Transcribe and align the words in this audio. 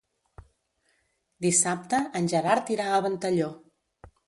Dissabte 1.47 2.01
en 2.21 2.33
Gerard 2.33 2.75
irà 2.79 2.91
a 2.95 3.05
Ventalló. 3.09 3.55